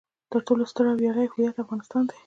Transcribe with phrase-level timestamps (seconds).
[0.31, 2.17] تر ټولو ستر او ویاړلی هویت افغانستان دی.